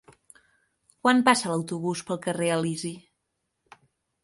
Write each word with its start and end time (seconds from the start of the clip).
Quan 1.03 1.21
passa 1.27 1.51
l'autobús 1.51 2.03
pel 2.09 2.21
carrer 2.25 2.51
Elisi? 2.57 2.93